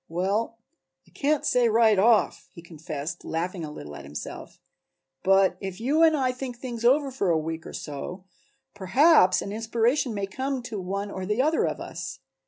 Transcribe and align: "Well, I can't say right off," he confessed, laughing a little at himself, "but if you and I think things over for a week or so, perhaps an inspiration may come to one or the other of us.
"Well, 0.09 0.57
I 1.07 1.11
can't 1.11 1.45
say 1.45 1.69
right 1.69 1.99
off," 1.99 2.49
he 2.55 2.63
confessed, 2.63 3.23
laughing 3.23 3.63
a 3.63 3.69
little 3.69 3.95
at 3.95 4.03
himself, 4.03 4.59
"but 5.21 5.57
if 5.61 5.79
you 5.79 6.01
and 6.01 6.17
I 6.17 6.31
think 6.31 6.57
things 6.57 6.83
over 6.83 7.11
for 7.11 7.29
a 7.29 7.37
week 7.37 7.67
or 7.67 7.73
so, 7.73 8.23
perhaps 8.73 9.43
an 9.43 9.51
inspiration 9.51 10.15
may 10.15 10.25
come 10.25 10.63
to 10.63 10.79
one 10.81 11.11
or 11.11 11.27
the 11.27 11.43
other 11.43 11.67
of 11.67 11.79
us. 11.79 12.17